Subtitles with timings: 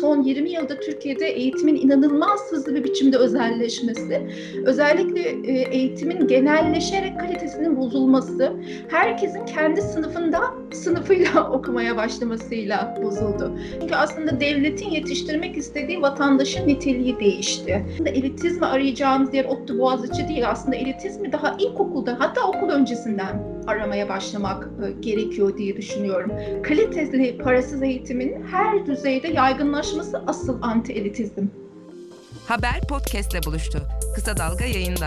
[0.00, 4.22] Son 20 yılda Türkiye'de eğitimin inanılmaz hızlı bir biçimde özelleşmesi,
[4.64, 8.52] özellikle e, eğitimin genelleşerek kalitesinin bozulması,
[8.88, 10.40] herkesin kendi sınıfında
[10.72, 13.58] sınıfıyla okumaya başlamasıyla bozuldu.
[13.80, 17.86] Çünkü aslında devletin yetiştirmek istediği vatandaşın niteliği değişti.
[18.06, 24.68] Elitizmi arayacağımız yer ODTÜ Boğaziçi değil, aslında elitizmi daha ilkokulda hatta okul öncesinden aramaya başlamak
[24.86, 26.32] e, gerekiyor diye düşünüyorum.
[26.62, 31.46] Kaliteli parasız eğitimin her düzeyde yaygınlaşması asıl anti-elitizm.
[32.48, 33.82] Haber podcastle buluştu.
[34.14, 35.06] Kısa Dalga yayında.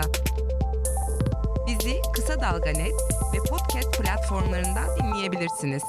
[1.66, 2.94] Bizi Kısa Dalga Net
[3.34, 5.82] ve podcast platformlarından dinleyebilirsiniz.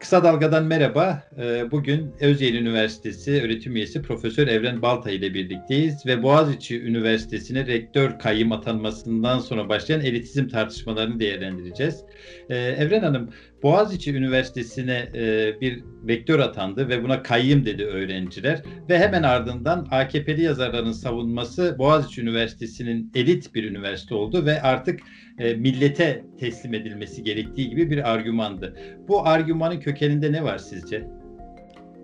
[0.00, 1.22] Kısa Dalga'dan merhaba.
[1.38, 8.18] Ee, bugün Özyeğin Üniversitesi öğretim üyesi Profesör Evren Balta ile birlikteyiz ve Boğaziçi Üniversitesi'ne rektör
[8.18, 12.04] kayyım atanmasından sonra başlayan elitizm tartışmalarını değerlendireceğiz.
[12.50, 13.30] Ee, Evren Hanım,
[13.62, 20.42] Boğaziçi Üniversitesi'ne e, bir rektör atandı ve buna kayyım dedi öğrenciler ve hemen ardından AKP'li
[20.42, 25.00] yazarların savunması Boğaziçi Üniversitesi'nin elit bir üniversite oldu ve artık
[25.38, 28.76] e, millete teslim edilmesi gerektiği gibi bir argümandı.
[29.08, 31.08] Bu argümanın kökeninde ne var sizce?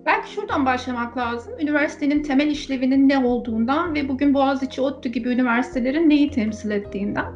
[0.07, 1.53] Belki şuradan başlamak lazım.
[1.61, 7.33] Üniversitenin temel işlevinin ne olduğundan ve bugün Boğaziçi, ODTÜ gibi üniversitelerin neyi temsil ettiğinden.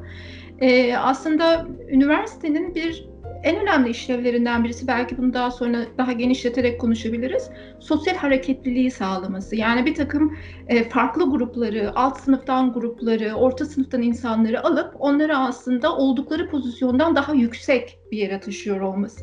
[0.60, 3.07] Ee, aslında üniversitenin bir
[3.42, 7.50] en önemli işlevlerinden birisi belki bunu daha sonra daha genişleterek konuşabiliriz.
[7.80, 9.56] Sosyal hareketliliği sağlaması.
[9.56, 10.36] Yani bir takım
[10.68, 17.34] e, farklı grupları, alt sınıftan grupları, orta sınıftan insanları alıp onları aslında oldukları pozisyondan daha
[17.34, 19.20] yüksek bir yere taşıyor olması.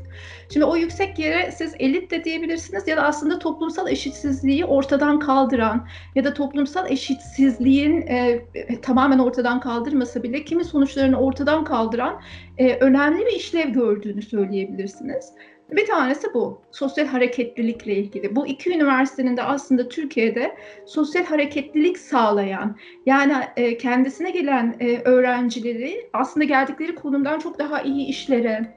[0.53, 5.87] Şimdi o yüksek yere siz elit de diyebilirsiniz ya da aslında toplumsal eşitsizliği ortadan kaldıran
[6.15, 8.41] ya da toplumsal eşitsizliğin e,
[8.81, 12.21] tamamen ortadan kaldırmasa bile kimi sonuçlarını ortadan kaldıran
[12.57, 15.33] e, önemli bir işlev gördüğünü söyleyebilirsiniz.
[15.71, 16.61] Bir tanesi bu.
[16.71, 18.35] Sosyal hareketlilikle ilgili.
[18.35, 26.09] Bu iki üniversitenin de aslında Türkiye'de sosyal hareketlilik sağlayan, yani e, kendisine gelen e, öğrencileri
[26.13, 28.75] aslında geldikleri konumdan çok daha iyi işlere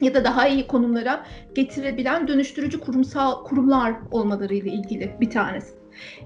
[0.00, 5.76] ya da daha iyi konumlara getirebilen dönüştürücü kurumsal kurumlar olmalarıyla ilgili bir tanesi.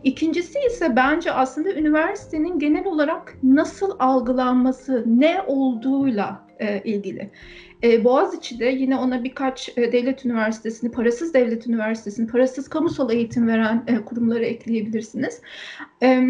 [0.04, 7.30] İkincisi ise bence aslında üniversitenin genel olarak nasıl algılanması, ne olduğuyla e, ilgili.
[7.82, 13.84] E, Boğaziçi'de yine ona birkaç e, devlet üniversitesini, parasız devlet üniversitesini, parasız kamusal eğitim veren
[13.86, 15.40] e, kurumları ekleyebilirsiniz.
[16.02, 16.22] E,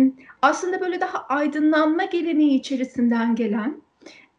[0.43, 3.83] aslında böyle daha aydınlanma geleneği içerisinden gelen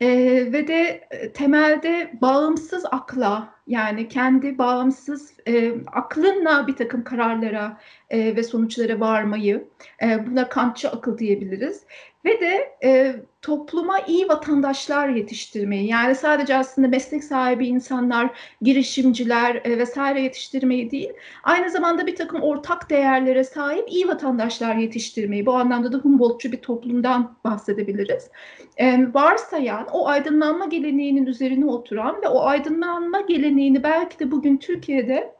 [0.01, 0.07] e,
[0.53, 7.77] ve de e, temelde bağımsız akla yani kendi bağımsız e, aklınla bir takım kararlara
[8.09, 9.67] e, ve sonuçlara varmayı,
[10.03, 11.83] e, buna kantçı akıl diyebiliriz.
[12.25, 18.29] Ve de e, topluma iyi vatandaşlar yetiştirmeyi yani sadece aslında meslek sahibi insanlar,
[18.61, 25.45] girişimciler e, vesaire yetiştirmeyi değil aynı zamanda bir takım ortak değerlere sahip iyi vatandaşlar yetiştirmeyi
[25.45, 28.29] bu anlamda da Humboldtçu bir toplumdan bahsedebiliriz.
[28.77, 35.35] E, varsayan o aydınlanma geleneğinin üzerine oturan ve o aydınlanma geleneğini belki de bugün Türkiye'de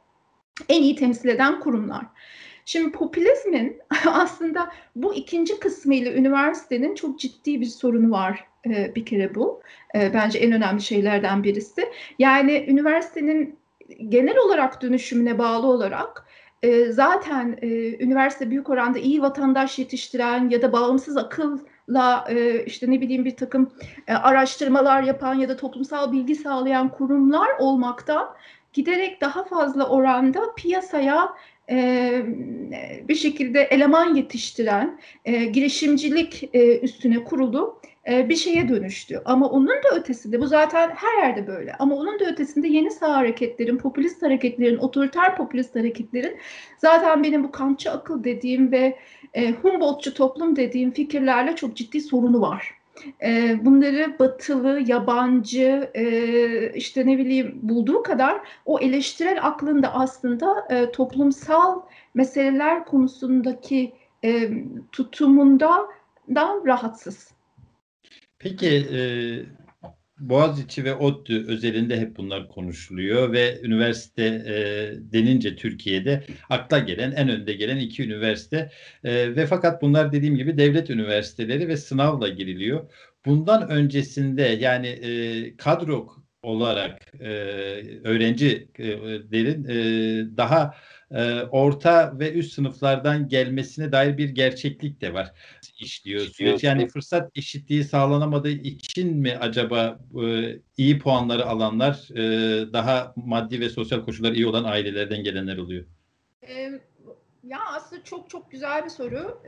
[0.68, 2.06] en iyi temsil eden kurumlar.
[2.64, 9.34] Şimdi popülizmin aslında bu ikinci kısmıyla üniversitenin çok ciddi bir sorunu var e, bir kere
[9.34, 9.60] bu.
[9.94, 11.88] E, bence en önemli şeylerden birisi.
[12.18, 13.56] Yani üniversitenin
[14.08, 16.26] genel olarak dönüşümüne bağlı olarak
[16.62, 17.58] e, zaten
[18.00, 22.28] üniversite büyük oranda iyi vatandaş yetiştiren ya da bağımsız akılla
[22.66, 23.70] işte ne bileyim bir takım
[24.08, 28.28] araştırmalar yapan ya da toplumsal bilgi sağlayan kurumlar olmaktan
[28.72, 31.34] giderek daha fazla oranda piyasaya
[31.70, 32.22] e,
[33.08, 39.22] bir şekilde eleman yetiştiren e, girişimcilik e, üstüne kurulu e, bir şeye dönüştü.
[39.24, 41.74] Ama onun da ötesinde bu zaten her yerde böyle.
[41.74, 46.36] Ama onun da ötesinde yeni sağ hareketlerin, popülist hareketlerin, otoriter popülist hareketlerin
[46.78, 48.98] zaten benim bu kantçı akıl dediğim ve
[49.34, 52.81] e, Humboldtçu toplum dediğim fikirlerle çok ciddi sorunu var.
[53.64, 55.90] Bunları batılı, yabancı,
[56.74, 61.82] işte ne bileyim bulduğu kadar o eleştirel aklında aslında toplumsal
[62.14, 63.92] meseleler konusundaki
[64.92, 65.88] tutumundan
[66.66, 67.32] rahatsız.
[68.38, 68.86] Peki
[70.28, 74.54] Boğaziçi ve ODTÜ özelinde hep bunlar konuşuluyor ve üniversite e,
[75.12, 78.70] denince Türkiye'de akla gelen en önde gelen iki üniversite
[79.04, 82.90] e, ve fakat bunlar dediğim gibi devlet üniversiteleri ve sınavla giriliyor.
[83.26, 86.08] Bundan öncesinde yani e, kadro
[86.42, 87.28] olarak e,
[88.04, 89.76] öğrencilerin e,
[90.36, 90.74] daha
[91.14, 95.32] e, orta ve üst sınıflardan gelmesine dair bir gerçeklik de var
[95.80, 96.64] işliyor süreç.
[96.64, 103.68] Yani fırsat eşitliği sağlanamadığı için mi acaba e, iyi puanları alanlar e, daha maddi ve
[103.68, 105.84] sosyal koşulları iyi olan ailelerden gelenler oluyor?
[107.44, 109.42] Ya aslında çok çok güzel bir soru.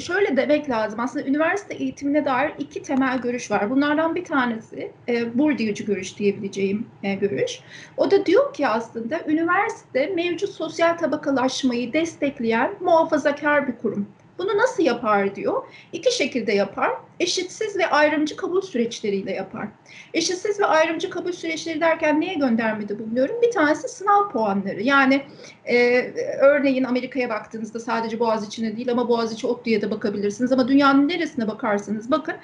[0.00, 1.00] Şöyle demek lazım.
[1.00, 3.70] Aslında üniversite eğitimine dair iki temel görüş var.
[3.70, 7.60] Bunlardan bir tanesi e, Bourdieu'cu görüş diyebileceğim e, görüş.
[7.96, 14.08] O da diyor ki aslında üniversite mevcut sosyal tabakalaşmayı destekleyen muhafazakar bir kurum.
[14.38, 15.62] Bunu nasıl yapar diyor.
[15.92, 16.90] İki şekilde yapar.
[17.20, 19.68] Eşitsiz ve ayrımcı kabul süreçleriyle yapar.
[20.14, 23.42] Eşitsiz ve ayrımcı kabul süreçleri derken neye göndermede bulunuyorum?
[23.42, 24.82] Bir tanesi sınav puanları.
[24.82, 25.22] Yani
[25.64, 26.00] e,
[26.40, 30.52] örneğin Amerika'ya baktığınızda sadece Boğaziçi'ne değil ama Boğaziçi ODTÜ'ye de bakabilirsiniz.
[30.52, 32.34] Ama dünyanın neresine bakarsanız bakın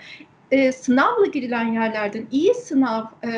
[0.50, 3.28] e, sınavla girilen yerlerden iyi sınav, e,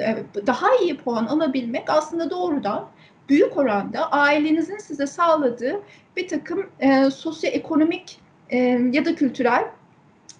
[0.00, 2.88] e, daha iyi puan alabilmek aslında doğrudan
[3.28, 5.82] büyük oranda ailenizin size sağladığı
[6.16, 8.18] bir takım e, sosyoekonomik
[8.50, 8.58] e,
[8.92, 9.64] ya da kültürel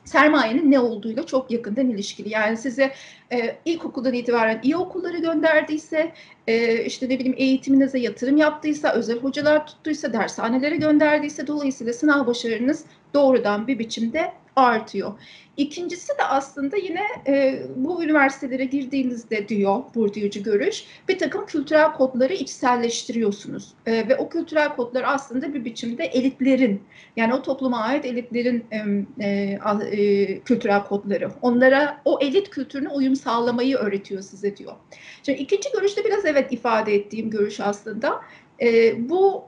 [0.04, 2.28] sermayenin ne olduğuyla çok yakından ilişkili.
[2.28, 2.92] Yani size
[3.32, 6.12] e, ilkokuldan itibaren iyi okulları gönderdiyse,
[6.46, 12.84] e, işte ne bileyim eğitiminize yatırım yaptıysa, özel hocalar tuttuysa, dershanelere gönderdiyse dolayısıyla sınav başarınız
[13.14, 15.12] doğrudan bir biçimde artıyor.
[15.56, 22.32] İkincisi de aslında yine e, bu üniversitelere girdiğinizde diyor Bourdieu'cu görüş, bir takım kültürel kodları
[22.32, 23.74] içselleştiriyorsunuz.
[23.86, 26.82] E, ve o kültürel kodlar aslında bir biçimde elitlerin,
[27.16, 28.64] yani o topluma ait elitlerin
[29.20, 29.58] e,
[29.92, 31.30] e, kültürel kodları.
[31.42, 34.72] Onlara o elit kültürüne uyum sağlamayı öğretiyor size diyor.
[35.22, 38.20] Şimdi ikinci görüşte biraz evet ifade ettiğim görüş aslında.
[38.60, 39.44] E, bu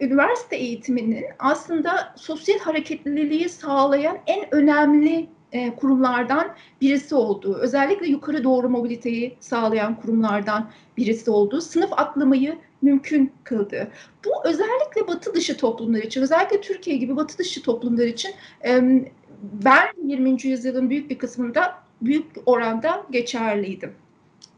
[0.00, 8.68] üniversite eğitiminin aslında sosyal hareketliliği sağlayan en önemli e, kurumlardan birisi olduğu, özellikle yukarı doğru
[8.68, 13.90] mobiliteyi sağlayan kurumlardan birisi olduğu, sınıf atlamayı mümkün kıldı.
[14.24, 18.30] Bu özellikle batı dışı toplumlar için, özellikle Türkiye gibi batı dışı toplumlar için
[18.64, 18.82] e,
[19.42, 20.36] ben 20.
[20.42, 23.92] yüzyılın büyük bir kısmında büyük oranda geçerliydim.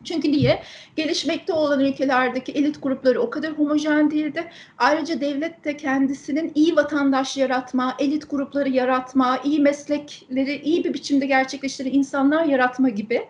[0.05, 0.63] Çünkü niye?
[0.97, 4.45] Gelişmekte olan ülkelerdeki elit grupları o kadar homojen değildi.
[4.79, 11.27] Ayrıca devlet de kendisinin iyi vatandaş yaratma, elit grupları yaratma, iyi meslekleri iyi bir biçimde
[11.27, 13.23] gerçekleştiren insanlar yaratma gibi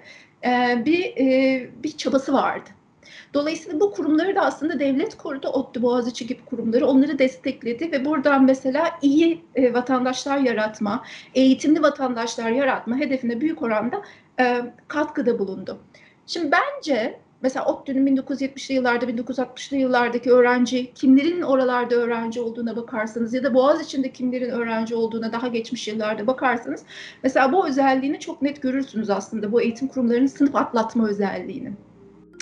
[0.44, 2.70] e, bir e, bir çabası vardı.
[3.34, 5.48] Dolayısıyla bu kurumları da aslında devlet korudu.
[5.48, 12.50] ODTÜ, Boğaziçi gibi kurumları onları destekledi ve buradan mesela iyi e, vatandaşlar yaratma, eğitimli vatandaşlar
[12.50, 14.02] yaratma hedefine büyük oranda
[14.40, 15.78] e, katkıda bulundu.
[16.30, 23.44] Şimdi bence mesela ODTÜ'nün 1970'li yıllarda, 1960'lı yıllardaki öğrenci, kimlerin oralarda öğrenci olduğuna bakarsanız ya
[23.44, 26.82] da Boğaziçi'nde kimlerin öğrenci olduğuna daha geçmiş yıllarda bakarsanız
[27.22, 31.72] mesela bu özelliğini çok net görürsünüz aslında bu eğitim kurumlarının sınıf atlatma özelliğini.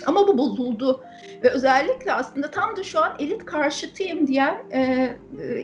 [0.07, 1.01] Ama bu bozuldu
[1.45, 5.11] ve özellikle aslında tam da şu an elit karşıtıyım diyen e,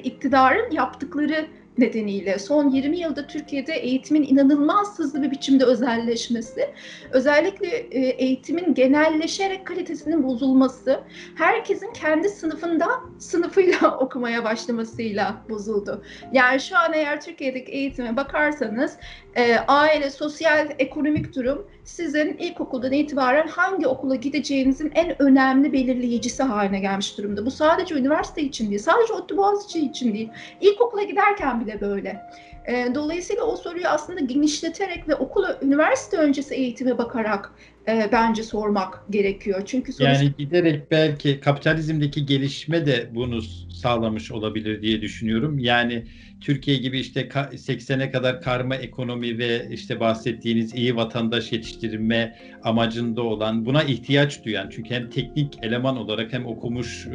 [0.05, 1.47] iktidarın yaptıkları
[1.79, 6.71] nedeniyle son 20 yılda Türkiye'de eğitimin inanılmaz hızlı bir biçimde özelleşmesi,
[7.13, 11.01] özellikle e, eğitimin genelleşerek kalitesinin bozulması,
[11.35, 12.87] herkesin kendi sınıfında
[13.19, 16.03] sınıfıyla okumaya başlamasıyla bozuldu.
[16.33, 18.97] Yani şu an eğer Türkiye'deki eğitime bakarsanız
[19.37, 26.81] e, aile, sosyal, ekonomik durum sizin ilkokuldan itibaren hangi okula gideceğinizin en önemli belirleyicisi haline
[26.81, 27.47] gelmiş durumda.
[27.47, 30.31] Bu sadece üniversite için değil, sadece ODTÜ Boğaziçi için değil.
[30.61, 32.21] İlkokula giderken bile böyle.
[32.67, 37.53] E, dolayısıyla o soruyu aslında genişleterek ve okula, üniversite öncesi eğitime bakarak
[37.89, 39.63] e, bence sormak gerekiyor.
[39.67, 40.25] Çünkü sonuçta...
[40.25, 43.43] Yani giderek belki kapitalizmdeki gelişme de bunu
[43.83, 45.59] sağlamış olabilir diye düşünüyorum.
[45.59, 46.05] Yani
[46.41, 53.67] Türkiye gibi işte 80'e kadar karma ekonomi ve işte bahsettiğiniz iyi vatandaş yetiştirme amacında olan
[53.67, 57.13] buna ihtiyaç duyan çünkü hem teknik eleman olarak hem okumuş e,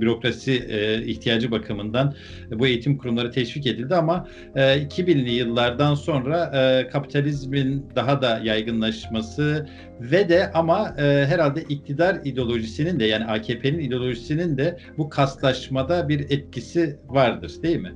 [0.00, 2.14] bürokrasi e, ihtiyacı bakımından
[2.50, 9.68] bu eğitim kurumları teşvik edildi ama e, 2000'li yıllardan sonra e, kapitalizmin daha da yaygınlaşması
[10.00, 16.20] ve de ama e, herhalde iktidar ideolojisinin de yani AKP'nin ideolojisinin de bu kaslaşmada bir
[16.30, 17.92] etkisi vardır değil mi?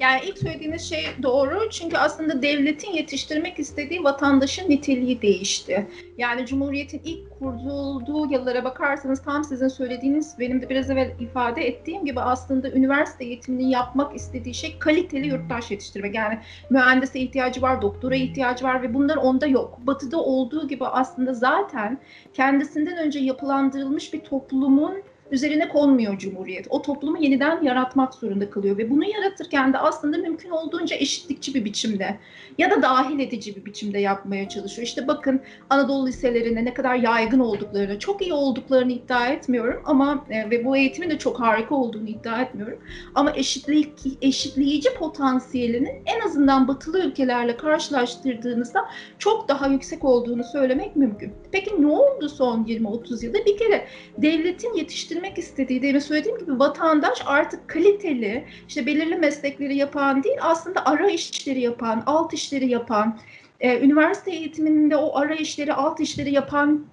[0.00, 5.86] Yani ilk söylediğiniz şey doğru çünkü aslında devletin yetiştirmek istediği vatandaşın niteliği değişti.
[6.18, 12.04] Yani Cumhuriyet'in ilk kurulduğu yıllara bakarsanız tam sizin söylediğiniz benim de biraz evvel ifade ettiğim
[12.04, 16.14] gibi aslında üniversite eğitimini yapmak istediği şey kaliteli yurttaş yetiştirmek.
[16.14, 16.38] Yani
[16.70, 19.78] mühendise ihtiyacı var, doktora ihtiyacı var ve bunlar onda yok.
[19.86, 21.98] Batı'da olduğu gibi aslında zaten
[22.34, 26.66] kendisinden önce yapılandırılmış bir toplumun üzerine konmuyor Cumhuriyet.
[26.70, 31.64] O toplumu yeniden yaratmak zorunda kalıyor ve bunu yaratırken de aslında mümkün olduğunca eşitlikçi bir
[31.64, 32.18] biçimde
[32.58, 34.86] ya da dahil edici bir biçimde yapmaya çalışıyor.
[34.86, 40.50] İşte bakın Anadolu liselerine ne kadar yaygın olduklarını, çok iyi olduklarını iddia etmiyorum ama e,
[40.50, 42.78] ve bu eğitimin de çok harika olduğunu iddia etmiyorum.
[43.14, 43.92] Ama eşitlik,
[44.22, 51.32] eşitleyici potansiyelinin en azından batılı ülkelerle karşılaştırdığınızda çok daha yüksek olduğunu söylemek mümkün.
[51.52, 53.38] Peki ne oldu son 20-30 yılda?
[53.46, 53.86] Bir kere
[54.18, 60.36] devletin yetiştirdiği değiştirmek istediği demin söylediğim gibi vatandaş artık kaliteli işte belirli meslekleri yapan değil
[60.40, 63.18] aslında ara işleri yapan, alt işleri yapan,
[63.60, 66.86] e, üniversite eğitiminde o ara işleri, alt işleri yapan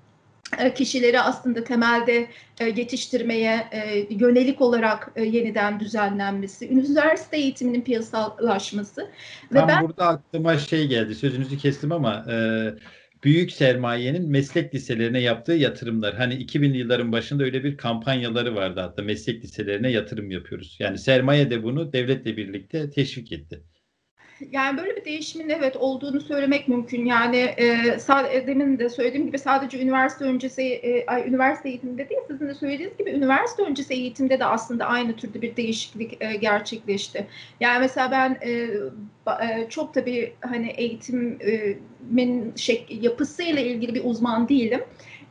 [0.58, 2.28] e, kişileri aslında temelde
[2.60, 9.02] e, yetiştirmeye e, yönelik olarak yeniden düzenlenmesi, üniversite eğitiminin piyasalaşması.
[9.52, 12.36] Ve Tam ben burada aklıma şey geldi, sözünüzü kestim ama e,
[13.26, 16.16] büyük sermayenin meslek liselerine yaptığı yatırımlar.
[16.16, 20.78] Hani 2000'li yılların başında öyle bir kampanyaları vardı hatta meslek liselerine yatırım yapıyoruz.
[20.80, 23.64] Yani sermaye de bunu devletle birlikte teşvik etti.
[24.52, 27.06] Yani böyle bir değişimin evet olduğunu söylemek mümkün.
[27.06, 32.48] Yani e, sadece, demin de söylediğim gibi sadece üniversite öncesi e, üniversite eğitiminde değil sizin
[32.48, 37.28] de söylediğiniz gibi üniversite öncesi eğitimde de aslında aynı türde bir değişiklik e, gerçekleşti.
[37.60, 38.52] Yani mesela ben e,
[39.42, 44.82] e, çok tabii hani eğitimin şey, yapısıyla ilgili bir uzman değilim.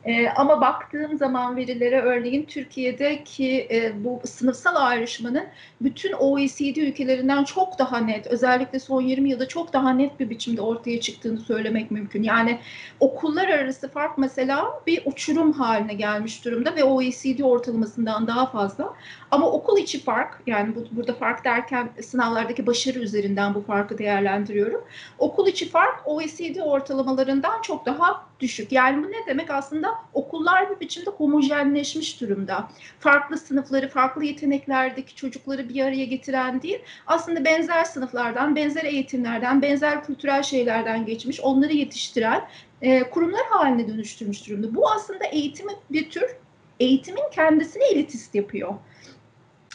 [0.04, 5.44] E, ama baktığım zaman verilere örneğin Türkiye'deki e, bu sınıfsal ayrışmanın
[5.80, 10.60] bütün OECD ülkelerinden çok daha net, özellikle son 20 yılda çok daha net bir biçimde
[10.60, 12.22] ortaya çıktığını söylemek mümkün.
[12.22, 12.58] Yani
[13.00, 18.94] okullar arası fark mesela bir uçurum haline gelmiş durumda ve OECD ortalamasından daha fazla.
[19.30, 24.84] Ama okul içi fark, yani bu, burada fark derken sınavlardaki başarı üzerinden bu farkı değerlendiriyorum.
[25.18, 28.72] Okul içi fark OECD ortalamalarından çok daha düşük.
[28.72, 29.50] Yani bu ne demek?
[29.50, 32.68] Aslında okullar bir biçimde homojenleşmiş durumda.
[33.00, 40.04] Farklı sınıfları, farklı yeteneklerdeki çocukları bir araya getiren değil, aslında benzer sınıflardan, benzer eğitimlerden, benzer
[40.04, 42.48] kültürel şeylerden geçmiş, onları yetiştiren
[42.82, 44.74] e, kurumlar haline dönüştürmüş durumda.
[44.74, 46.36] Bu aslında eğitimi bir tür,
[46.80, 48.74] eğitimin kendisini elitist yapıyor.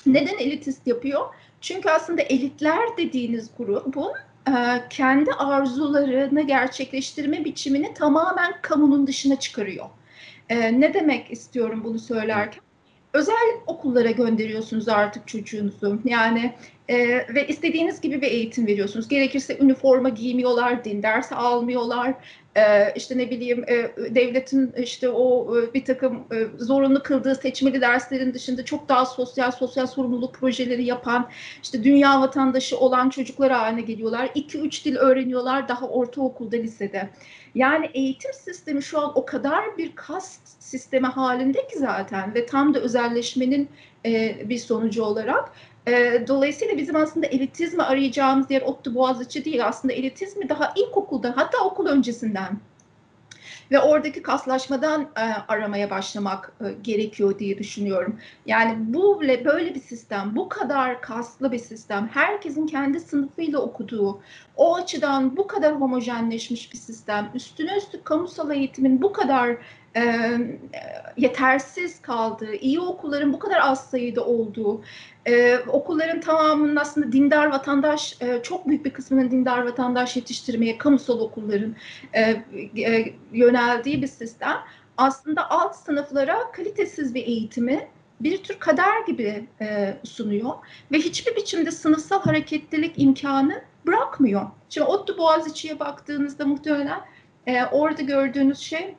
[0.06, 1.26] Neden elitist yapıyor?
[1.62, 4.12] Çünkü aslında elitler dediğiniz grubun
[4.90, 9.86] kendi arzularını gerçekleştirme biçimini tamamen kamunun dışına çıkarıyor.
[10.50, 12.64] E, ne demek istiyorum bunu söylerken?
[13.14, 16.00] Özel okullara gönderiyorsunuz artık çocuğunuzu.
[16.06, 16.54] Yani
[16.88, 19.08] e, ve istediğiniz gibi bir eğitim veriyorsunuz.
[19.08, 22.14] Gerekirse üniforma giymiyorlar, din dersi almıyorlar,
[22.60, 26.24] e, işte ne bileyim e, devletin işte o e, bir takım
[26.58, 31.30] zorunlu kıldığı seçmeli derslerin dışında çok daha sosyal sosyal sorumluluk projeleri yapan
[31.64, 34.26] işte dünya vatandaşı olan çocuklar haline geliyorlar.
[34.26, 37.10] 2-3 dil öğreniyorlar daha ortaokulda lisede.
[37.56, 42.74] Yani eğitim sistemi şu an o kadar bir kast sistemi halinde ki zaten ve tam
[42.74, 43.70] da özelleşmenin
[44.50, 45.52] bir sonucu olarak
[45.90, 49.68] e, dolayısıyla bizim aslında elitizmi arayacağımız yer ODTÜ Boğaziçi değil.
[49.68, 52.60] Aslında elitizmi daha ilkokulda hatta okul öncesinden
[53.72, 58.20] ve oradaki kaslaşmadan e, aramaya başlamak e, gerekiyor diye düşünüyorum.
[58.46, 64.22] Yani bu böyle bir sistem, bu kadar kaslı bir sistem, herkesin kendi sınıfıyla okuduğu,
[64.58, 69.58] o açıdan bu kadar homojenleşmiş bir sistem, üstüne üstlük kamusal eğitimin bu kadar
[69.96, 70.32] e,
[71.18, 74.82] yetersiz kaldığı, iyi okulların bu kadar az sayıda olduğu,
[75.30, 81.20] e, okulların tamamının aslında dindar vatandaş, e, çok büyük bir kısmının dindar vatandaş yetiştirmeye kamusal
[81.20, 81.76] okulların
[82.14, 82.22] e,
[82.78, 84.58] e, yöneldiği bir sistem
[84.98, 87.88] aslında alt sınıflara kalitesiz bir eğitimi
[88.22, 90.54] bir tür kader gibi e, sunuyor
[90.92, 94.46] ve hiçbir biçimde sınıfsal hareketlilik imkanı bırakmıyor.
[94.70, 97.02] Şimdi ODTÜ Boğaziçi'ye baktığınızda muhtemelen
[97.48, 98.96] e, orada gördüğünüz şey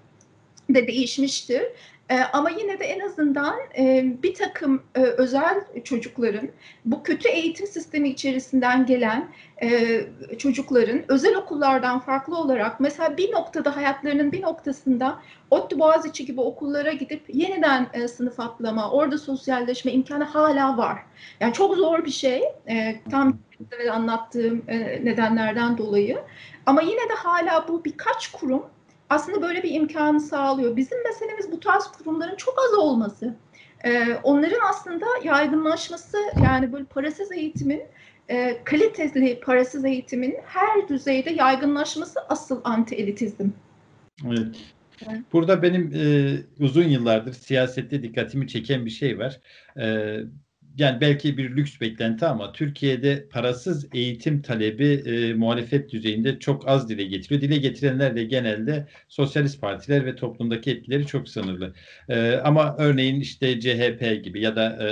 [0.71, 1.63] de değişmiştir.
[2.11, 6.49] E, ama yine de en azından e, bir takım e, özel çocukların
[6.85, 9.29] bu kötü eğitim sistemi içerisinden gelen
[9.63, 10.01] e,
[10.39, 15.19] çocukların özel okullardan farklı olarak mesela bir noktada hayatlarının bir noktasında
[15.51, 20.99] ODTÜ Boğaziçi gibi okullara gidip yeniden e, sınıf atlama, orada sosyalleşme imkanı hala var.
[21.41, 22.43] Yani çok zor bir şey.
[22.69, 23.39] E, tam
[23.93, 26.19] anlattığım e, nedenlerden dolayı.
[26.67, 28.63] Ama yine de hala bu birkaç kurum
[29.11, 30.77] aslında böyle bir imkanı sağlıyor.
[30.77, 33.35] Bizim meselemiz bu tarz kurumların çok az olması.
[33.85, 37.83] Ee, onların aslında yaygınlaşması yani böyle parasız eğitimin
[38.29, 43.49] e, kaliteli parasız eğitimin her düzeyde yaygınlaşması asıl anti elitizm.
[44.27, 44.57] Evet.
[45.33, 49.41] Burada benim e, uzun yıllardır siyasette dikkatimi çeken bir şey var.
[49.81, 50.17] E,
[50.81, 56.89] yani belki bir lüks beklenti ama Türkiye'de parasız eğitim talebi e, muhalefet düzeyinde çok az
[56.89, 57.41] dile getiriyor.
[57.41, 61.75] Dile getirenler de genelde sosyalist partiler ve toplumdaki etkileri çok sınırlı.
[62.09, 64.91] E, ama örneğin işte CHP gibi ya da e,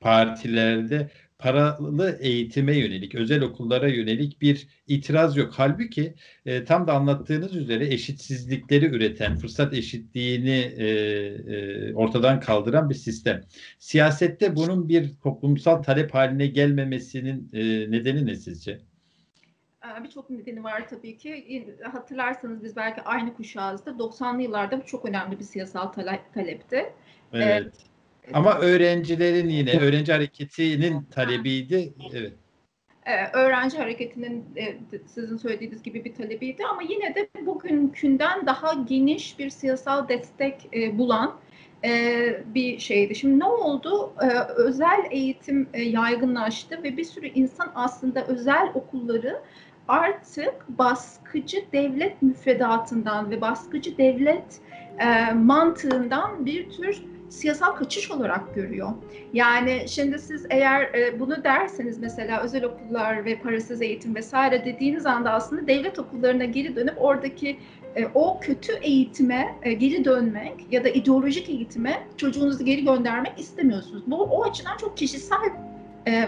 [0.00, 5.52] partilerde paralı eğitime yönelik, özel okullara yönelik bir itiraz yok.
[5.56, 6.14] Halbuki
[6.46, 13.40] e, tam da anlattığınız üzere eşitsizlikleri üreten, fırsat eşitliğini e, e, ortadan kaldıran bir sistem.
[13.78, 18.78] Siyasette bunun bir toplumsal talep haline gelmemesinin e, nedeni ne sizce?
[20.04, 21.76] Birçok nedeni var tabii ki.
[21.92, 26.92] Hatırlarsanız biz belki aynı kuşağızda 90'lı yıllarda bu çok önemli bir siyasal talep, talepti.
[27.32, 27.66] Evet.
[27.66, 27.95] Ee,
[28.32, 31.94] Ama öğrencilerin yine öğrenci hareketinin talebiydi.
[32.14, 32.32] Evet.
[33.06, 39.38] Ee, öğrenci hareketinin e, sizin söylediğiniz gibi bir talebiydi ama yine de bugünkünden daha geniş
[39.38, 41.36] bir siyasal destek e, bulan
[41.84, 43.14] e, bir şeydi.
[43.14, 44.12] Şimdi ne oldu?
[44.56, 49.40] Özel eğitim yaygınlaştı ve bir sürü insan aslında özel okulları
[49.88, 54.60] artık baskıcı devlet müfredatından ve baskıcı devlet
[55.34, 58.92] mantığından bir tür siyasal kaçış olarak görüyor.
[59.32, 65.06] Yani şimdi siz eğer e, bunu derseniz mesela özel okullar ve parasız eğitim vesaire dediğiniz
[65.06, 67.58] anda aslında devlet okullarına geri dönüp oradaki
[67.96, 74.02] e, o kötü eğitime e, geri dönmek ya da ideolojik eğitime çocuğunuzu geri göndermek istemiyorsunuz.
[74.06, 75.38] Bu o açıdan çok kişisel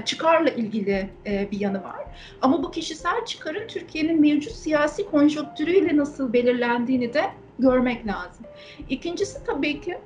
[0.05, 1.97] çıkarla ilgili bir yanı var.
[2.43, 7.23] Ama bu kişisel çıkarın Türkiye'nin mevcut siyasi konjonktürüyle nasıl belirlendiğini de
[7.59, 8.47] görmek lazım.
[8.89, 9.99] İkincisi tabii ki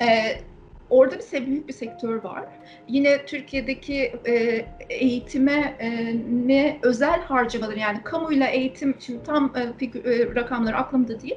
[0.00, 0.40] e,
[0.90, 2.44] orada bir büyük bir sektör var.
[2.88, 6.14] Yine Türkiye'deki e, eğitime e,
[6.46, 11.36] ne özel harcamalar yani kamuyla eğitim şimdi tam e, figür, e, rakamları aklımda değil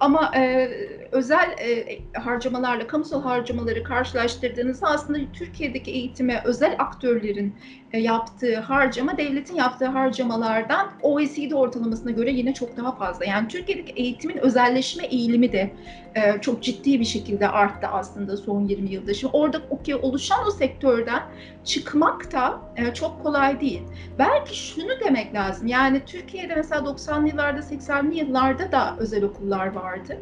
[0.00, 0.70] ama e,
[1.12, 7.54] özel e, harcamalarla kamusal harcamaları karşılaştırdığınızda aslında Türkiye'deki eğitime özel aktörlerin
[7.98, 13.24] yaptığı harcama devletin yaptığı harcamalardan OECD ortalamasına göre yine çok daha fazla.
[13.24, 15.70] Yani Türkiye'deki eğitimin özelleşme eğilimi de
[16.14, 19.14] e, çok ciddi bir şekilde arttı aslında son 20 yılda.
[19.14, 19.60] Şimdi orada
[20.02, 21.22] oluşan o sektörden
[21.64, 23.82] çıkmak da e, çok kolay değil.
[24.18, 25.66] Belki şunu demek lazım.
[25.66, 30.18] Yani Türkiye'de mesela 90'lı yıllarda 80'li yıllarda da özel okullar vardı.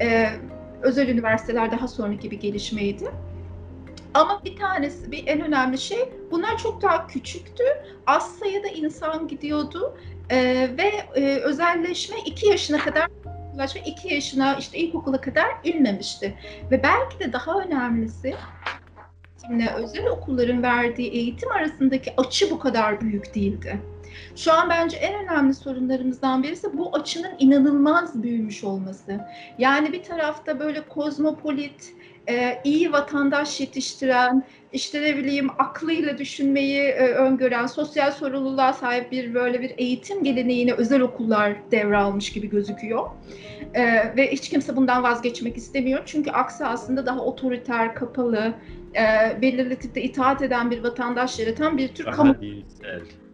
[0.00, 0.28] E,
[0.82, 3.10] özel üniversiteler daha sonraki bir gelişmeydi.
[4.14, 7.64] Ama bir tanesi, bir en önemli şey, bunlar çok daha küçüktü.
[8.06, 9.98] Az sayıda insan gidiyordu
[10.30, 10.36] e,
[10.78, 13.08] ve e, özelleşme iki yaşına kadar
[13.54, 16.34] ulaşma iki yaşına işte ilkokula kadar inmemişti.
[16.70, 18.34] Ve belki de daha önemlisi
[19.46, 23.80] şimdi özel okulların verdiği eğitim arasındaki açı bu kadar büyük değildi.
[24.36, 29.20] Şu an bence en önemli sorunlarımızdan birisi bu açının inanılmaz büyümüş olması.
[29.58, 31.94] Yani bir tarafta böyle kozmopolit,
[32.28, 39.34] e, iyi vatandaş yetiştiren, işte ne bileyim aklıyla düşünmeyi e, öngören, sosyal sorumluluğa sahip bir
[39.34, 43.10] böyle bir eğitim geleneğini özel okullar devralmış gibi gözüküyor.
[43.74, 43.84] E,
[44.16, 46.02] ve hiç kimse bundan vazgeçmek istemiyor.
[46.06, 48.54] Çünkü aksi aslında daha otoriter, kapalı,
[48.94, 52.36] e, belirli tipte itaat eden bir vatandaş yaratan bir tür kamu...
[52.84, 53.27] Ee,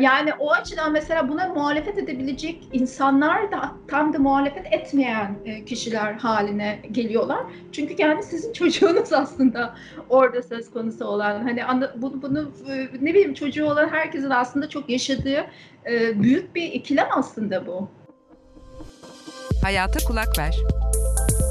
[0.00, 6.12] yani o açıdan mesela buna muhalefet edebilecek insanlar da tam da muhalefet etmeyen e, kişiler
[6.12, 7.40] haline geliyorlar.
[7.72, 9.74] Çünkü yani sizin çocuğunuz aslında
[10.08, 11.62] orada söz konusu olan hani
[11.96, 15.46] bunu, bunu e, ne bileyim çocuğu olan herkesin aslında çok yaşadığı
[15.90, 17.88] e, büyük bir ikilem aslında bu.
[19.62, 20.56] Hayata kulak ver.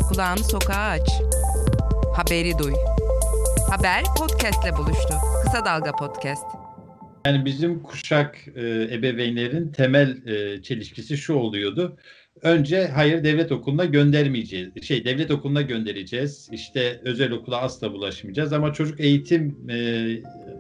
[0.10, 1.10] Kulağını sokağa aç.
[2.16, 2.74] Haberi duy.
[3.70, 5.14] Haber podcastle buluştu.
[5.44, 6.59] Kısa Dalga Podcast.
[7.26, 11.98] Yani bizim kuşak e, ebeveynlerin temel e, çelişkisi şu oluyordu.
[12.42, 14.70] Önce hayır devlet okuluna göndermeyeceğiz.
[14.84, 16.50] Şey devlet okuluna göndereceğiz.
[16.52, 20.08] İşte özel okula asla bulaşmayacağız ama çocuk eğitim e,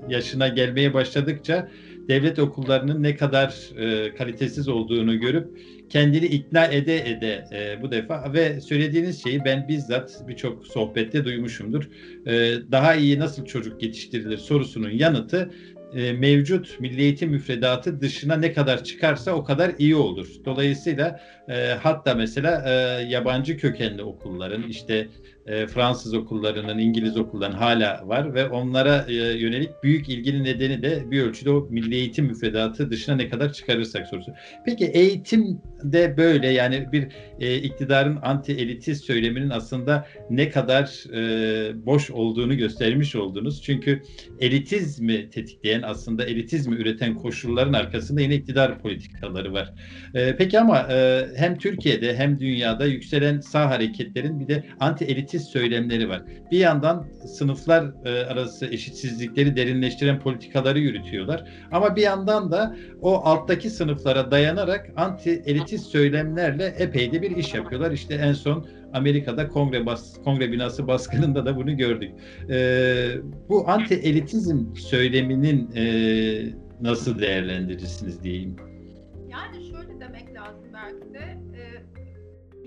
[0.09, 1.69] yaşına gelmeye başladıkça
[2.07, 5.47] devlet okullarının ne kadar e, kalitesiz olduğunu görüp
[5.89, 11.89] kendini ikna ede ede e, bu defa ve söylediğiniz şeyi ben bizzat birçok sohbette duymuşumdur.
[12.25, 12.31] E,
[12.71, 15.51] daha iyi nasıl çocuk yetiştirilir sorusunun yanıtı
[15.95, 20.27] e, mevcut milli eğitim müfredatı dışına ne kadar çıkarsa o kadar iyi olur.
[20.45, 25.07] Dolayısıyla e, hatta mesela e, yabancı kökenli okulların işte
[25.49, 31.11] e, Fransız okullarının, İngiliz okullarının hala var ve onlara e, yönelik büyük ilginin nedeni de
[31.11, 34.31] bir ölçüde o milli eğitim müfredatı dışına ne kadar çıkarırsak sorusu.
[34.65, 37.07] Peki eğitim de böyle yani bir
[37.39, 43.61] e, iktidarın anti elitist söyleminin aslında ne kadar e, boş olduğunu göstermiş oldunuz.
[43.61, 44.01] Çünkü
[44.39, 49.73] elitizmi tetikleyen aslında elitizmi üreten koşulların arkasında yine iktidar politikaları var.
[50.13, 55.49] E, peki ama e, hem Türkiye'de hem dünyada yükselen sağ hareketlerin bir de anti elitist
[55.49, 56.21] söylemleri var.
[56.51, 61.43] Bir yandan sınıflar e, arası eşitsizlikleri derinleştiren politikaları yürütüyorlar.
[61.71, 67.53] Ama bir yandan da o alttaki sınıflara dayanarak anti elitist söylemlerle epey de bir iş
[67.53, 67.91] yapıyorlar.
[67.91, 72.11] İşte en son Amerika'da kongre bas, kongre binası baskınında da bunu gördük.
[72.49, 72.57] E,
[73.49, 75.83] bu anti elitizm söyleminin e,
[76.81, 78.55] nasıl değerlendirirsiniz diyeyim?
[79.27, 81.39] Yani şöyle demek lazım belki de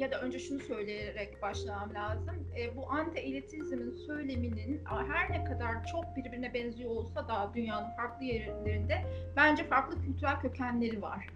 [0.03, 2.49] ya da önce şunu söyleyerek başlamam lazım.
[2.59, 8.95] E, bu anti-elitizmin söyleminin her ne kadar çok birbirine benziyor olsa da dünyanın farklı yerlerinde
[9.37, 11.27] bence farklı kültürel kökenleri var.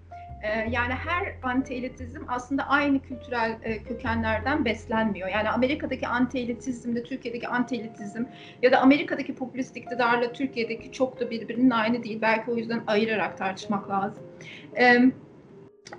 [0.43, 5.29] Ee, yani her anti-elitizm aslında aynı kültürel e, kökenlerden beslenmiyor.
[5.29, 8.25] Yani Amerika'daki anti-elitizmle Türkiye'deki anti-elitizm
[8.63, 12.19] ya da Amerika'daki popülist iktidarla Türkiye'deki çok da birbirinin aynı değil.
[12.23, 14.23] Belki o yüzden ayırarak tartışmak lazım.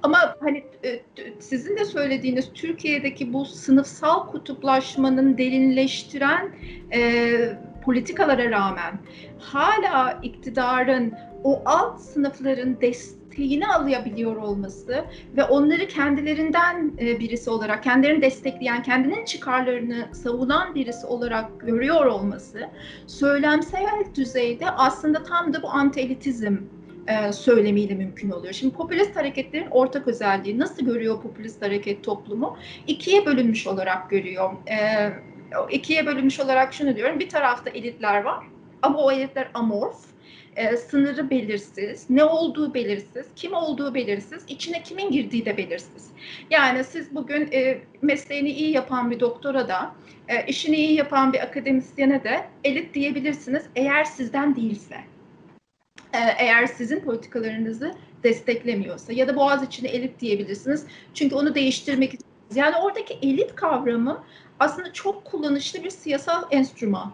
[0.04, 1.02] Ama hani e,
[1.40, 6.50] sizin de söylediğiniz Türkiye'deki bu sınıfsal kutuplaşmanın derinleştiren
[6.94, 7.32] e,
[7.86, 9.00] politikalara rağmen
[9.40, 12.82] hala iktidarın o alt sınıfların
[13.38, 15.06] desteğini alabiliyor olması
[15.38, 22.70] ve onları kendilerinden e, birisi olarak, kendilerini destekleyen, kendinin çıkarlarını savunan birisi olarak görüyor olması
[23.08, 26.58] söylemsel düzeyde aslında tam da bu anti-elitizm
[27.08, 28.54] e, söylemiyle mümkün oluyor.
[28.54, 32.58] Şimdi popülist hareketlerin ortak özelliği nasıl görüyor popülist hareket toplumu?
[32.88, 34.52] İkiye bölünmüş olarak görüyor.
[34.70, 35.10] E,
[35.72, 37.20] ikiye bölünmüş olarak şunu diyorum.
[37.20, 38.44] Bir tarafta elitler var
[38.82, 40.17] ama o elitler amorf.
[40.56, 46.12] E, sınırı belirsiz, ne olduğu belirsiz, kim olduğu belirsiz, içine kimin girdiği de belirsiz.
[46.50, 49.96] Yani siz bugün e, mesleğini iyi yapan bir doktora da,
[50.28, 54.96] e, işini iyi yapan bir akademisyene de elit diyebilirsiniz eğer sizden değilse.
[56.14, 60.86] E, eğer sizin politikalarınızı desteklemiyorsa ya da boğaz içine elit diyebilirsiniz.
[61.14, 62.58] Çünkü onu değiştirmek istiyorsunuz.
[62.58, 64.24] Yani oradaki elit kavramı
[64.60, 67.14] aslında çok kullanışlı bir siyasal enstrüman.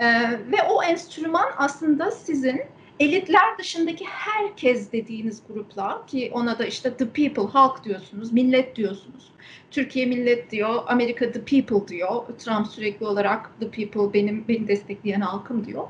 [0.00, 2.62] Ee, ve o enstrüman aslında sizin
[3.00, 9.29] elitler dışındaki herkes dediğiniz grupla ki ona da işte the people, halk diyorsunuz, millet diyorsunuz.
[9.70, 12.26] Türkiye millet diyor, Amerika the people diyor.
[12.38, 15.88] Trump sürekli olarak the people benim beni destekleyen halkım diyor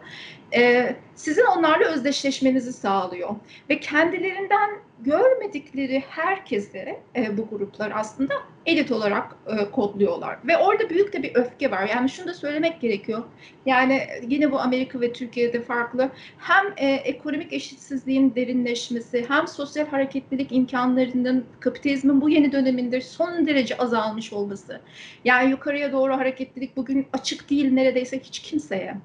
[0.55, 3.31] e, sizin onlarla özdeşleşmenizi sağlıyor.
[3.71, 8.35] Ve kendilerinden görmedikleri herkese e, bu gruplar aslında
[8.67, 10.39] elit olarak e, kodluyorlar.
[10.45, 11.89] Ve orada büyük de bir öfke var.
[11.95, 13.23] Yani şunu da söylemek gerekiyor.
[13.67, 16.11] Yani yine bu Amerika ve Türkiye'de farklı.
[16.39, 23.79] Hem e, ekonomik eşitsizliğin derinleşmesi, hem sosyal hareketlilik imkanlarının kapitalizmin bu yeni döneminde son derece
[23.79, 24.81] azalmış olması.
[25.25, 28.97] Yani yukarıya doğru hareketlilik bugün açık değil neredeyse hiç kimseye.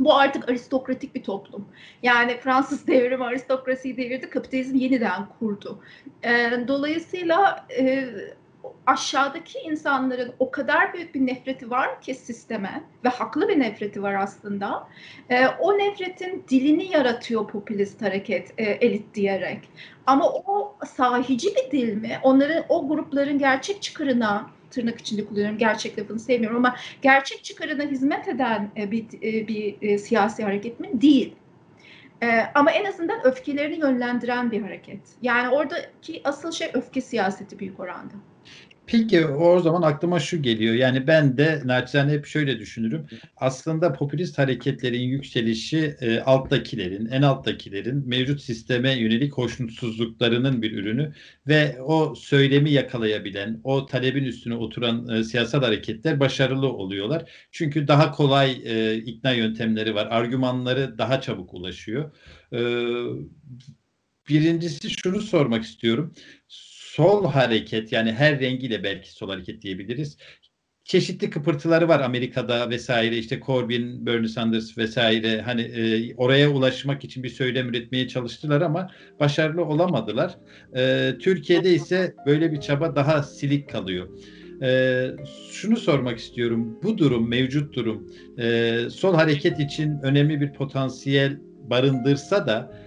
[0.00, 1.64] Bu artık aristokratik bir toplum.
[2.02, 5.78] Yani Fransız devrimi aristokrasiyi devirdi, kapitalizm yeniden kurdu.
[6.24, 8.08] E, dolayısıyla e,
[8.86, 14.14] aşağıdaki insanların o kadar büyük bir nefreti var ki sisteme ve haklı bir nefreti var
[14.14, 14.88] aslında.
[15.30, 19.68] E, o nefretin dilini yaratıyor popülist hareket e, elit diyerek.
[20.06, 22.18] Ama o sahici bir dil mi?
[22.22, 25.58] Onların o grupların gerçek çıkarına tırnak içinde kullanıyorum.
[25.58, 30.80] Gerçek lafını sevmiyorum ama gerçek çıkarına hizmet eden e, bir, e, bir e, siyasi hareket
[30.80, 31.02] mi?
[31.02, 31.34] Değil.
[32.54, 35.00] Ama en azından öfkelerini yönlendiren bir hareket.
[35.22, 38.14] Yani oradaki asıl şey öfke siyaseti büyük oranda.
[38.92, 40.74] Peki o zaman aklıma şu geliyor.
[40.74, 43.06] Yani ben de naçizane hep şöyle düşünürüm.
[43.36, 51.12] Aslında popülist hareketlerin yükselişi e, alttakilerin, en alttakilerin mevcut sisteme yönelik hoşnutsuzluklarının bir ürünü
[51.48, 57.30] ve o söylemi yakalayabilen, o talebin üstüne oturan e, siyasal hareketler başarılı oluyorlar.
[57.50, 60.08] Çünkü daha kolay e, ikna yöntemleri var.
[60.10, 62.10] Argümanları daha çabuk ulaşıyor.
[62.52, 62.60] E,
[64.28, 66.14] birincisi şunu sormak istiyorum
[66.96, 70.16] sol hareket yani her rengiyle belki sol hareket diyebiliriz.
[70.84, 77.22] Çeşitli kıpırtıları var Amerika'da vesaire işte Corbyn, Bernie Sanders vesaire hani e, oraya ulaşmak için
[77.22, 80.38] bir söylem üretmeye çalıştılar ama başarılı olamadılar.
[80.76, 84.08] E, Türkiye'de ise böyle bir çaba daha silik kalıyor.
[84.62, 85.06] E,
[85.52, 86.78] şunu sormak istiyorum.
[86.82, 88.06] Bu durum, mevcut durum
[88.38, 91.38] e, sol hareket için önemli bir potansiyel
[91.70, 92.81] barındırsa da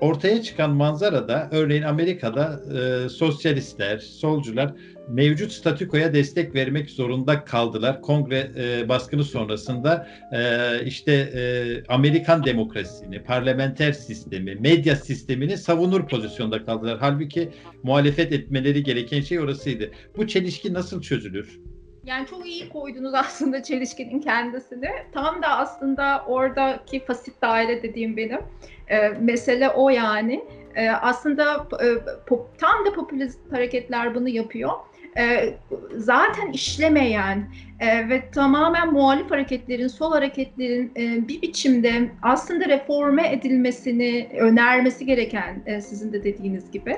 [0.00, 4.72] ortaya çıkan manzarada örneğin Amerika'da e, sosyalistler, solcular
[5.08, 8.02] mevcut statükoya destek vermek zorunda kaldılar.
[8.02, 11.40] Kongre e, baskını sonrasında e, işte e,
[11.88, 16.96] Amerikan demokrasisini, parlamenter sistemi, medya sistemini savunur pozisyonda kaldılar.
[17.00, 17.48] Halbuki
[17.82, 19.90] muhalefet etmeleri gereken şey orasıydı.
[20.16, 21.60] Bu çelişki nasıl çözülür?
[22.08, 24.90] Yani çok iyi koydunuz aslında çelişkinin kendisini.
[25.12, 28.40] Tam da aslında oradaki fasit daire dediğim benim.
[28.88, 30.44] E, mesele o yani.
[30.74, 31.86] E, aslında e,
[32.26, 34.70] pop, tam da popülist hareketler bunu yapıyor.
[35.18, 35.54] E,
[35.96, 37.48] zaten işlemeyen
[37.80, 45.62] e, ve tamamen muhalif hareketlerin, sol hareketlerin e, bir biçimde aslında reforme edilmesini önermesi gereken
[45.66, 46.96] e, sizin de dediğiniz gibi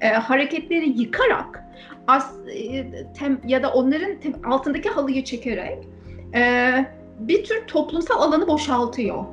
[0.00, 1.64] e, hareketleri yıkarak
[2.06, 2.86] as, e,
[3.18, 5.78] tem, ya da onların tem, altındaki halıyı çekerek
[6.34, 6.72] e,
[7.18, 9.24] bir tür toplumsal alanı boşaltıyor.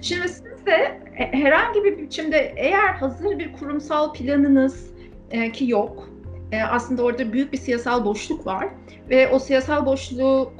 [0.00, 4.90] Şimdi siz de herhangi bir biçimde eğer hazır bir kurumsal planınız
[5.30, 6.08] e, ki yok,
[6.52, 8.68] e, aslında orada büyük bir siyasal boşluk var
[9.10, 10.52] ve o siyasal boşluğu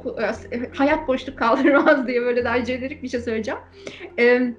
[0.51, 3.59] e, hayat boşluk kaldırmaz diye böyle daha jenerik bir şey söyleyeceğim.
[4.19, 4.53] E,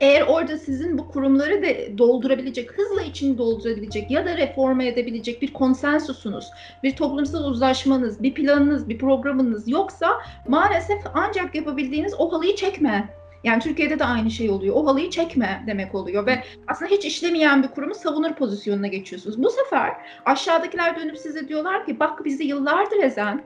[0.00, 5.52] eğer orada sizin bu kurumları da doldurabilecek, hızla içini doldurabilecek ya da reforme edebilecek bir
[5.52, 6.50] konsensusunuz,
[6.82, 13.08] bir toplumsal uzlaşmanız, bir planınız, bir programınız yoksa maalesef ancak yapabildiğiniz o halıyı çekme
[13.44, 14.76] yani Türkiye'de de aynı şey oluyor.
[14.76, 19.42] O halıyı çekme demek oluyor ve aslında hiç işlemeyen bir kurumu savunur pozisyonuna geçiyorsunuz.
[19.42, 19.92] Bu sefer
[20.24, 23.42] aşağıdakiler dönüp size diyorlar ki bak bizi yıllardır ezen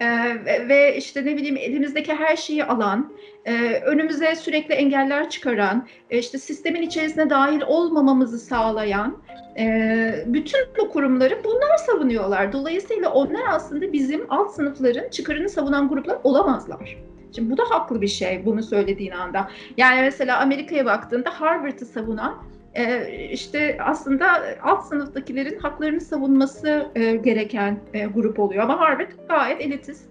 [0.00, 0.06] e,
[0.44, 3.12] ve, ve işte ne bileyim elimizdeki her şeyi alan,
[3.44, 9.18] e, önümüze sürekli engeller çıkaran, e, işte sistemin içerisine dahil olmamamızı sağlayan
[9.58, 12.52] e, bütün bu kurumları bunlar savunuyorlar.
[12.52, 16.98] Dolayısıyla onlar aslında bizim alt sınıfların çıkarını savunan gruplar olamazlar.
[17.34, 19.50] Şimdi bu da haklı bir şey bunu söylediğin anda.
[19.76, 22.42] Yani mesela Amerika'ya baktığında Harvard'ı savunan
[22.74, 28.62] e, işte aslında alt sınıftakilerin haklarını savunması e, gereken e, grup oluyor.
[28.62, 30.04] Ama Harvard gayet elitist,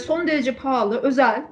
[0.00, 1.42] son derece pahalı, özel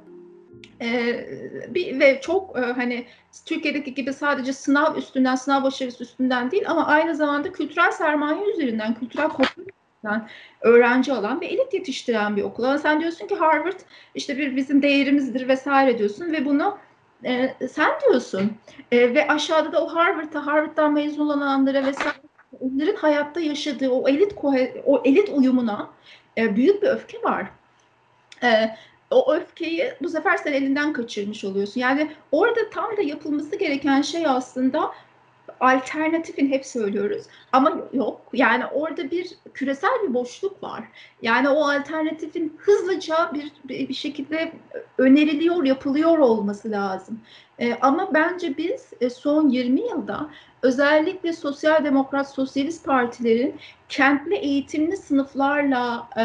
[1.68, 3.06] bir ve çok hani
[3.46, 8.94] Türkiye'deki gibi sadece sınav üstünden, sınav başarısı üstünden değil ama aynı zamanda kültürel sermaye üzerinden,
[8.94, 9.64] kültürel kopya
[10.06, 10.28] üstünden
[10.60, 12.64] öğrenci alan ve elit yetiştiren bir okul.
[12.64, 13.80] Ama sen diyorsun ki Harvard
[14.14, 16.78] işte bir bizim değerimizdir vesaire diyorsun ve bunu
[17.24, 18.52] e, sen diyorsun
[18.92, 22.16] e, ve aşağıda da o Harvard'da Harvard'dan mezun olanlara vesaire
[22.60, 24.34] onların hayatta yaşadığı o elit
[24.84, 25.90] o elit uyumuna
[26.38, 27.46] e, büyük bir öfke var.
[28.42, 28.76] E,
[29.10, 31.80] o öfkeyi bu sefer sen elinden kaçırmış oluyorsun.
[31.80, 34.92] Yani orada tam da yapılması gereken şey aslında
[35.60, 38.20] alternatifin hep söylüyoruz ama yok.
[38.32, 40.84] Yani orada bir küresel bir boşluk var.
[41.22, 44.52] Yani o alternatifin hızlıca bir bir şekilde
[44.98, 47.20] öneriliyor, yapılıyor olması lazım.
[47.58, 50.30] E, ama bence biz e, son 20 yılda
[50.62, 53.56] özellikle sosyal demokrat, sosyalist partilerin
[53.88, 56.24] kentli eğitimli sınıflarla e,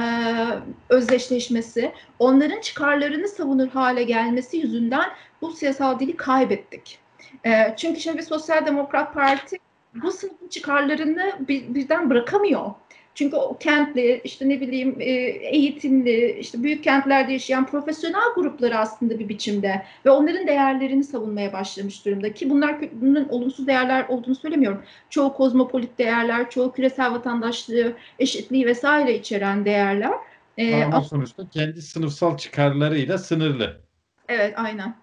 [0.90, 5.10] özdeşleşmesi, onların çıkarlarını savunur hale gelmesi yüzünden
[5.42, 7.01] bu siyasal dili kaybettik.
[7.46, 9.58] E, çünkü şimdi bir sosyal demokrat parti
[10.04, 12.72] bu sınıfın çıkarlarını bir, birden bırakamıyor.
[13.16, 15.12] Çünkü o kentli, işte ne bileyim e,
[15.52, 22.06] eğitimli, işte büyük kentlerde yaşayan profesyonel grupları aslında bir biçimde ve onların değerlerini savunmaya başlamış
[22.06, 22.34] durumda.
[22.34, 24.82] Ki bunlar bunun olumsuz değerler olduğunu söylemiyorum.
[25.10, 30.14] Çoğu kozmopolit değerler, çoğu küresel vatandaşlığı, eşitliği vesaire içeren değerler.
[30.58, 33.82] Ee, ama sonuçta kendi sınıfsal çıkarlarıyla sınırlı.
[34.30, 34.96] Evet, aynen.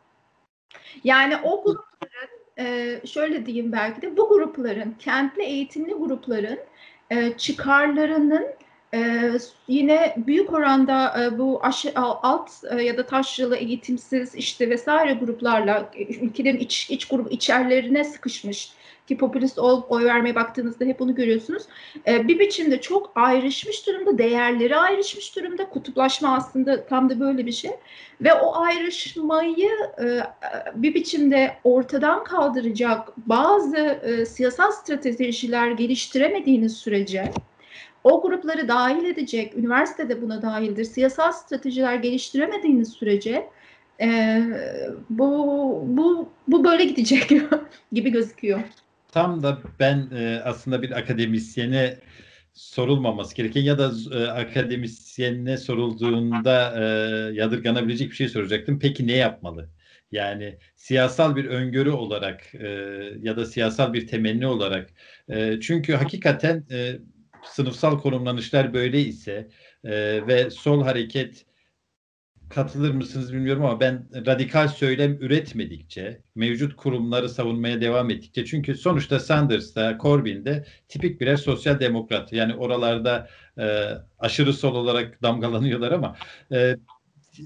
[1.05, 2.29] Yani o grupların
[2.59, 6.59] e, şöyle diyeyim belki de bu grupların kentli eğitimli grupların
[7.11, 8.47] e, çıkarlarının
[8.95, 9.31] e,
[9.69, 15.91] yine büyük oranda e, bu aşı, alt e, ya da taşralı eğitimsiz işte vesaire gruplarla
[16.21, 18.73] ülkelerin iç, iç grubu içerlerine sıkışmış
[19.09, 21.63] ki popülist olup oy vermeye baktığınızda hep bunu görüyorsunuz.
[22.09, 25.69] E, bir biçimde çok ayrışmış durumda, değerleri ayrışmış durumda.
[25.69, 27.71] Kutuplaşma aslında tam da böyle bir şey.
[28.21, 29.71] Ve o ayrışmayı
[30.05, 30.21] e,
[30.75, 37.33] bir biçimde ortadan kaldıracak bazı e, siyasal stratejiler geliştiremediğiniz sürece
[38.05, 43.49] o grupları dahil edecek, üniversitede buna dahildir, siyasal stratejiler geliştiremediğiniz sürece
[44.01, 44.43] e,
[45.11, 45.29] bu
[45.87, 47.33] bu bu böyle gidecek
[47.93, 48.61] gibi gözüküyor
[49.13, 51.99] tam da ben e, aslında bir akademisyene
[52.53, 56.85] sorulmaması gereken ya da e, akademisyenine sorulduğunda e,
[57.35, 58.79] yadırganabilecek bir şey soracaktım.
[58.79, 59.71] Peki ne yapmalı?
[60.13, 62.69] Yani siyasal bir öngörü olarak e,
[63.23, 64.91] ya da siyasal bir temenni olarak
[65.29, 66.99] e, çünkü hakikaten e,
[67.45, 69.49] sınıfsal konumlanışlar böyle ise
[69.85, 71.48] e, ve sol hareket
[72.51, 79.21] katılır mısınız bilmiyorum ama ben radikal söylem üretmedikçe, mevcut kurumları savunmaya devam ettikçe çünkü sonuçta
[79.21, 82.33] Sanders'ta, Corbyn'de tipik birer sosyal demokrat.
[82.33, 86.17] Yani oralarda e, aşırı sol olarak damgalanıyorlar ama
[86.53, 86.77] e,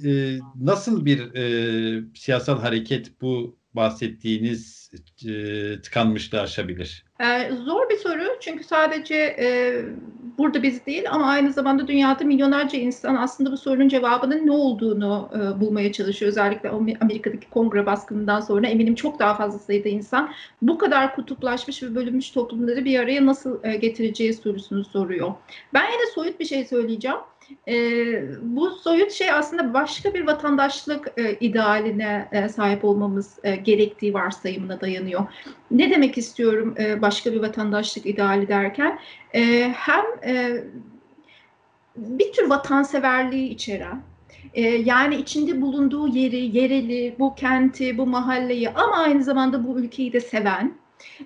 [0.05, 4.91] e, nasıl bir e, siyasal hareket bu bahsettiğiniz
[5.29, 7.05] e, tıkanmışlığı aşabilir?
[7.21, 9.77] Ee, zor bir soru çünkü sadece e,
[10.38, 15.31] burada biz değil ama aynı zamanda dünyada milyonlarca insan aslında bu sorunun cevabının ne olduğunu
[15.35, 16.29] e, bulmaya çalışıyor.
[16.29, 20.31] Özellikle Amerika'daki kongre baskınından sonra eminim çok daha fazla sayıda insan
[20.62, 25.35] bu kadar kutuplaşmış ve bölünmüş toplumları bir araya nasıl e, getireceği sorusunu soruyor.
[25.75, 27.18] Ben yine soyut bir şey söyleyeceğim.
[27.69, 27.75] E,
[28.43, 34.81] bu soyut şey aslında başka bir vatandaşlık e, idealine e, sahip olmamız e, gerektiği varsayımına
[34.81, 35.23] dayanıyor.
[35.71, 38.99] Ne demek istiyorum e, başka bir vatandaşlık ideali derken?
[39.35, 40.65] E, hem e,
[41.97, 44.03] bir tür vatanseverliği içeren,
[44.55, 50.13] e, yani içinde bulunduğu yeri, yereli, bu kenti, bu mahalleyi ama aynı zamanda bu ülkeyi
[50.13, 50.75] de seven,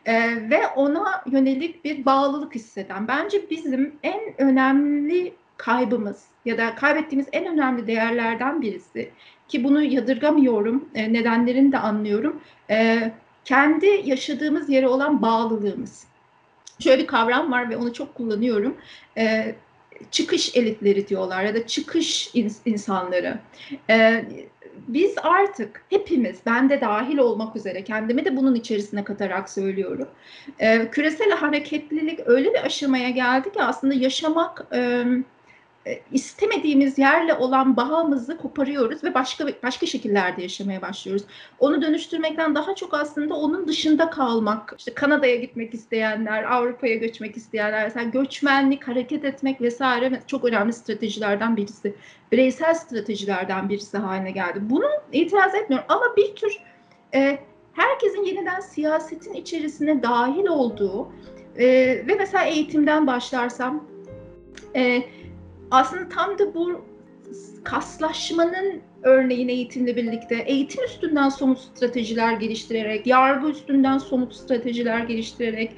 [0.07, 0.15] e,
[0.51, 3.09] ve ona yönelik bir bağlılık hisseden.
[3.09, 9.11] Bence bizim en önemli kaybımız ya da kaybettiğimiz en önemli değerlerden birisi
[9.49, 12.40] ki bunu yadırgamıyorum, e, nedenlerini de anlıyorum.
[12.71, 13.12] E,
[13.45, 16.05] kendi yaşadığımız yere olan bağlılığımız.
[16.79, 18.77] Şöyle bir kavram var ve onu çok kullanıyorum.
[19.16, 19.55] E,
[20.11, 23.38] çıkış elitleri diyorlar ya da çıkış ins- insanları.
[23.90, 24.25] E,
[24.88, 30.09] biz artık hepimiz, ben de dahil olmak üzere kendimi de bunun içerisine katarak söylüyorum.
[30.59, 34.66] E, küresel hareketlilik öyle bir aşamaya geldi ki aslında yaşamak...
[34.73, 35.05] E,
[36.12, 41.25] istemediğimiz yerle olan bağımızı koparıyoruz ve başka başka şekillerde yaşamaya başlıyoruz.
[41.59, 44.75] Onu dönüştürmekten daha çok aslında onun dışında kalmak.
[44.79, 51.57] İşte Kanada'ya gitmek isteyenler, Avrupa'ya göçmek isteyenler, mesela göçmenlik, hareket etmek vesaire çok önemli stratejilerden
[51.57, 51.94] birisi.
[52.33, 54.59] Bireysel stratejilerden birisi haline geldi.
[54.62, 56.59] Bunu itiraz etmiyorum ama bir tür
[57.14, 57.38] e,
[57.72, 61.12] herkesin yeniden siyasetin içerisine dahil olduğu
[61.59, 61.66] e,
[62.09, 63.85] ve mesela eğitimden başlarsam
[64.77, 65.03] e,
[65.71, 66.85] aslında tam da bu
[67.65, 75.71] kaslaşmanın örneğin eğitimle birlikte eğitim üstünden somut stratejiler geliştirerek, yargı üstünden somut stratejiler geliştirerek,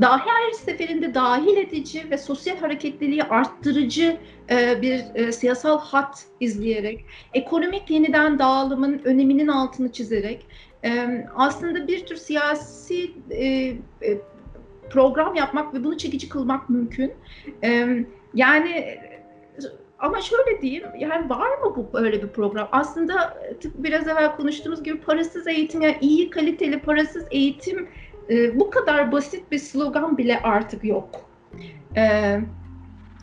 [0.00, 4.16] dahi her seferinde dahil edici ve sosyal hareketliliği arttırıcı
[4.50, 10.46] e, bir e, siyasal hat izleyerek, ekonomik yeniden dağılımın öneminin altını çizerek,
[10.84, 13.76] e, aslında bir tür siyasi e, e,
[14.90, 17.12] program yapmak ve bunu çekici kılmak mümkün.
[17.64, 17.88] E,
[18.34, 18.98] yani
[19.98, 22.68] ama şöyle diyeyim, yani var mı bu böyle bir program?
[22.72, 23.38] Aslında
[23.74, 27.88] biraz evvel konuştuğumuz gibi parasız eğitim, yani iyi kaliteli parasız eğitim
[28.30, 31.30] e, bu kadar basit bir slogan bile artık yok.
[31.96, 32.02] E,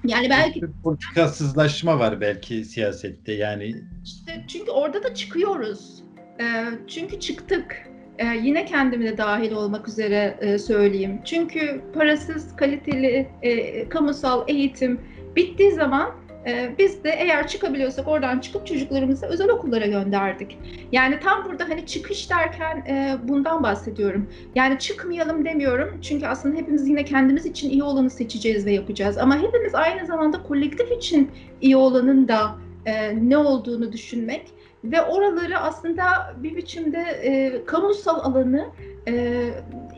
[0.03, 3.75] yani belki politikasızlaşma var belki siyasette yani.
[4.03, 6.03] İşte çünkü orada da çıkıyoruz.
[6.41, 6.45] E,
[6.87, 7.89] çünkü çıktık.
[8.17, 11.21] E, yine kendimi de dahil olmak üzere e, söyleyeyim.
[11.25, 15.01] Çünkü parasız, kaliteli, e, kamusal eğitim
[15.35, 16.11] bittiği zaman
[16.45, 20.57] ee, biz de eğer çıkabiliyorsak oradan çıkıp çocuklarımızı özel okullara gönderdik.
[20.91, 24.29] Yani tam burada hani çıkış derken e, bundan bahsediyorum.
[24.55, 29.17] Yani çıkmayalım demiyorum çünkü aslında hepimiz yine kendimiz için iyi olanı seçeceğiz ve yapacağız.
[29.17, 34.47] Ama hepimiz aynı zamanda kolektif için iyi olanın da e, ne olduğunu düşünmek
[34.83, 36.03] ve oraları aslında
[36.37, 38.65] bir biçimde e, kamusal alanı
[39.07, 39.43] e,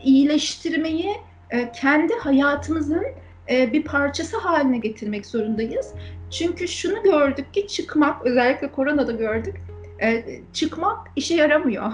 [0.04, 1.10] iyileştirmeyi
[1.50, 3.04] e, kendi hayatımızın
[3.50, 5.94] e, bir parçası haline getirmek zorundayız.
[6.30, 9.56] Çünkü şunu gördük ki çıkmak, özellikle koronada gördük,
[10.02, 11.92] e, çıkmak işe yaramıyor.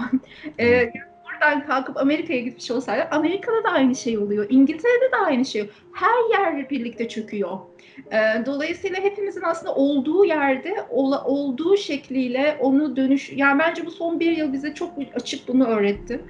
[0.59, 0.91] e,
[1.25, 4.45] buradan kalkıp Amerika'ya gitmiş olsaydı Amerika'da da aynı şey oluyor.
[4.49, 7.57] İngiltere'de de aynı şey Her yer birlikte çöküyor.
[8.11, 13.31] E, dolayısıyla hepimizin aslında olduğu yerde olduğu şekliyle onu dönüş...
[13.35, 16.21] Yani bence bu son bir yıl bize çok açık bunu öğretti.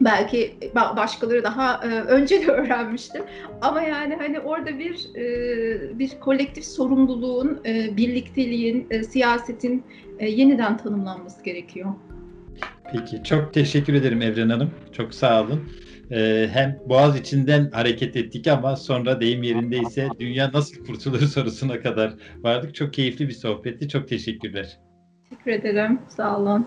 [0.00, 3.22] Belki başkaları daha e, önce de öğrenmiştir.
[3.60, 9.84] Ama yani hani orada bir e, bir kolektif sorumluluğun, e, birlikteliğin, siyasetin
[10.20, 11.90] yeniden tanımlanması gerekiyor.
[12.92, 14.70] Peki çok teşekkür ederim Evren Hanım.
[14.92, 15.68] Çok sağ olun.
[16.52, 22.74] hem Boğaz içinden hareket ettik ama sonra deyim yerindeyse dünya nasıl kurtulur sorusuna kadar vardık.
[22.74, 23.88] Çok keyifli bir sohbetti.
[23.88, 24.78] Çok teşekkürler.
[25.30, 25.98] Teşekkür ederim.
[26.08, 26.66] Sağ olun.